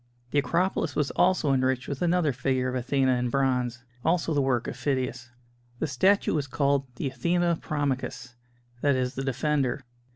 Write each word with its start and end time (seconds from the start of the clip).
The 0.31 0.39
Acropolis 0.39 0.95
was 0.95 1.11
also 1.11 1.53
enriched 1.53 1.87
with 1.87 2.01
another 2.01 2.33
figure 2.33 2.67
of 2.69 2.73
Athena 2.73 3.17
in 3.19 3.29
bronze 3.29 3.83
also 4.03 4.33
the 4.33 4.41
work 4.41 4.67
of 4.67 4.75
Phidias. 4.75 5.29
The 5.77 5.85
statue 5.85 6.33
was 6.33 6.47
called 6.47 6.87
the 6.95 7.05
"Athena 7.05 7.59
Promachus"; 7.61 8.33
that 8.81 8.95
is 8.95 9.13
"The 9.13 9.23
Defender." 9.23 9.83